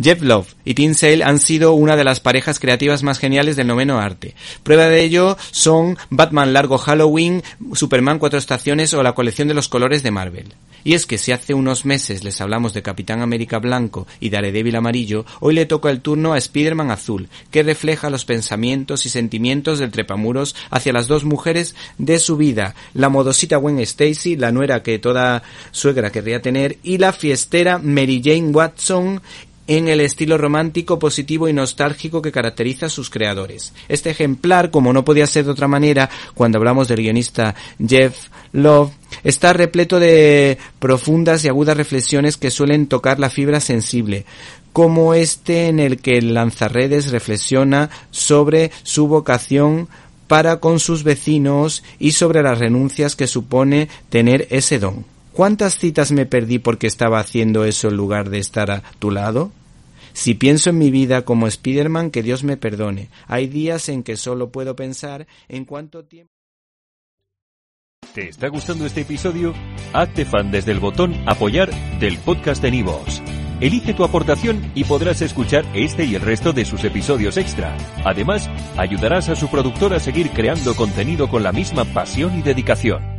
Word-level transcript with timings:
Jeff 0.00 0.22
Love 0.22 0.54
y 0.64 0.74
Tim 0.74 0.94
Sale 0.94 1.24
han 1.24 1.38
sido 1.38 1.72
una 1.72 1.96
de 1.96 2.04
las 2.04 2.20
parejas 2.20 2.60
creativas 2.60 3.02
más 3.02 3.18
geniales 3.18 3.56
del 3.56 3.66
noveno 3.66 3.98
arte. 3.98 4.34
Prueba 4.62 4.88
de 4.88 5.02
ello 5.02 5.36
son 5.50 5.98
Batman 6.10 6.52
Largo 6.52 6.78
Halloween, 6.78 7.42
Superman 7.72 8.18
Cuatro 8.18 8.38
Estaciones 8.38 8.94
o 8.94 9.02
la 9.02 9.14
colección 9.14 9.48
de 9.48 9.54
los 9.54 9.68
colores 9.68 10.02
de 10.02 10.10
Marvel. 10.10 10.54
Y 10.84 10.94
es 10.94 11.06
que 11.06 11.18
si 11.18 11.32
hace 11.32 11.54
unos 11.54 11.84
meses 11.84 12.22
les 12.24 12.40
hablamos 12.40 12.72
de 12.72 12.82
Capitán 12.82 13.20
América 13.20 13.58
Blanco 13.58 14.06
y 14.20 14.30
Daredevil 14.30 14.76
Amarillo, 14.76 15.26
hoy 15.40 15.54
le 15.54 15.66
toca 15.66 15.90
el 15.90 16.00
turno 16.00 16.32
a 16.32 16.38
Spider-Man 16.38 16.90
Azul, 16.90 17.28
que 17.50 17.62
refleja 17.62 18.10
los 18.10 18.24
pensamientos 18.24 19.04
y 19.04 19.08
sentimientos 19.08 19.80
del 19.80 19.90
trepamuros 19.90 20.54
hacia 20.70 20.92
las 20.92 21.08
dos 21.08 21.24
mujeres 21.24 21.74
de 21.98 22.18
su 22.18 22.36
vida, 22.36 22.74
la 22.94 23.08
modosita 23.08 23.56
Gwen 23.56 23.80
Stacy, 23.80 24.36
la 24.36 24.52
nuera 24.52 24.82
que 24.82 24.98
toda 24.98 25.42
suegra 25.72 26.10
querría 26.10 26.40
tener, 26.40 26.78
y 26.82 26.98
la 26.98 27.12
fiestera 27.12 27.78
Mary 27.78 28.22
Jane 28.24 28.50
Watson 28.50 29.20
en 29.68 29.86
el 29.86 30.00
estilo 30.00 30.36
romántico, 30.38 30.98
positivo 30.98 31.48
y 31.48 31.52
nostálgico 31.52 32.20
que 32.20 32.32
caracteriza 32.32 32.86
a 32.86 32.88
sus 32.90 33.10
creadores. 33.10 33.72
Este 33.88 34.10
ejemplar, 34.10 34.70
como 34.70 34.92
no 34.92 35.04
podía 35.04 35.26
ser 35.26 35.44
de 35.44 35.52
otra 35.52 35.68
manera, 35.68 36.10
cuando 36.34 36.58
hablamos 36.58 36.88
del 36.88 37.02
guionista 37.02 37.54
Jeff 37.86 38.16
Love, 38.52 38.90
está 39.22 39.52
repleto 39.52 40.00
de 40.00 40.58
profundas 40.78 41.44
y 41.44 41.48
agudas 41.48 41.76
reflexiones 41.76 42.36
que 42.36 42.50
suelen 42.50 42.86
tocar 42.86 43.20
la 43.20 43.30
fibra 43.30 43.60
sensible, 43.60 44.24
como 44.72 45.12
este 45.12 45.68
en 45.68 45.80
el 45.80 45.98
que 45.98 46.16
el 46.18 46.34
lanzarredes 46.34 47.10
reflexiona 47.10 47.90
sobre 48.10 48.70
su 48.82 49.06
vocación 49.06 49.88
para 50.28 50.60
con 50.60 50.80
sus 50.80 51.04
vecinos 51.04 51.82
y 51.98 52.12
sobre 52.12 52.42
las 52.42 52.58
renuncias 52.58 53.16
que 53.16 53.26
supone 53.26 53.88
tener 54.08 54.46
ese 54.50 54.78
don. 54.78 55.04
¿Cuántas 55.32 55.78
citas 55.78 56.10
me 56.10 56.26
perdí 56.26 56.58
porque 56.58 56.86
estaba 56.86 57.20
haciendo 57.20 57.64
eso 57.64 57.88
en 57.88 57.96
lugar 57.96 58.28
de 58.28 58.38
estar 58.38 58.70
a 58.70 58.82
tu 58.98 59.10
lado? 59.10 59.52
Si 60.18 60.34
pienso 60.34 60.70
en 60.70 60.78
mi 60.78 60.90
vida 60.90 61.22
como 61.22 61.48
Spiderman, 61.48 62.10
que 62.10 62.24
Dios 62.24 62.42
me 62.42 62.56
perdone. 62.56 63.08
Hay 63.28 63.46
días 63.46 63.88
en 63.88 64.02
que 64.02 64.16
solo 64.16 64.50
puedo 64.50 64.74
pensar 64.74 65.28
en 65.46 65.64
cuánto 65.64 66.06
tiempo. 66.06 66.32
¿Te 68.14 68.28
está 68.28 68.48
gustando 68.48 68.84
este 68.84 69.02
episodio? 69.02 69.54
Hazte 69.92 70.24
fan 70.24 70.50
desde 70.50 70.72
el 70.72 70.80
botón 70.80 71.14
Apoyar 71.28 71.70
del 72.00 72.18
podcast 72.18 72.60
de 72.60 72.72
Nivos. 72.72 73.22
Elige 73.60 73.94
tu 73.94 74.02
aportación 74.02 74.72
y 74.74 74.82
podrás 74.82 75.22
escuchar 75.22 75.64
este 75.72 76.04
y 76.04 76.16
el 76.16 76.22
resto 76.22 76.52
de 76.52 76.64
sus 76.64 76.82
episodios 76.82 77.36
extra. 77.36 77.76
Además, 78.04 78.50
ayudarás 78.76 79.28
a 79.28 79.36
su 79.36 79.46
productor 79.46 79.94
a 79.94 80.00
seguir 80.00 80.30
creando 80.30 80.74
contenido 80.74 81.28
con 81.28 81.44
la 81.44 81.52
misma 81.52 81.84
pasión 81.84 82.36
y 82.36 82.42
dedicación. 82.42 83.17